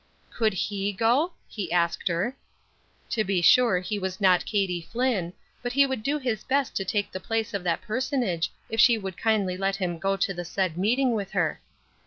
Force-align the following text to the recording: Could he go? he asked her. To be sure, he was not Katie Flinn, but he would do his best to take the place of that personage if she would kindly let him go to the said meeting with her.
Could 0.31 0.53
he 0.53 0.91
go? 0.93 1.33
he 1.47 1.71
asked 1.71 2.07
her. 2.07 2.35
To 3.11 3.23
be 3.23 3.39
sure, 3.43 3.79
he 3.81 3.99
was 3.99 4.19
not 4.19 4.45
Katie 4.47 4.81
Flinn, 4.81 5.31
but 5.61 5.73
he 5.73 5.85
would 5.85 6.01
do 6.01 6.17
his 6.17 6.43
best 6.43 6.75
to 6.77 6.83
take 6.83 7.11
the 7.11 7.19
place 7.19 7.53
of 7.53 7.63
that 7.65 7.83
personage 7.83 8.51
if 8.67 8.79
she 8.79 8.97
would 8.97 9.15
kindly 9.15 9.57
let 9.57 9.75
him 9.75 9.99
go 9.99 10.17
to 10.17 10.33
the 10.33 10.43
said 10.43 10.75
meeting 10.75 11.13
with 11.13 11.29
her. 11.33 11.61